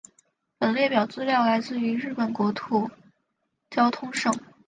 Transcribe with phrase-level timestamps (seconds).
[0.57, 2.89] 本列表资料来自于日本国国土
[3.69, 4.33] 交通省。